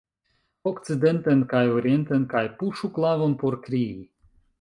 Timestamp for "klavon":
2.97-3.37